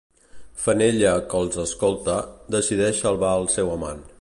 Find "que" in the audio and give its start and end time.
1.33-1.37